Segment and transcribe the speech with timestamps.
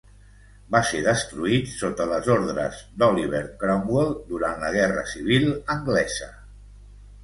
[0.75, 6.37] Va ser destruït sota les ordres d'Oliver Cromwell durant la Guerra Civil anglesa.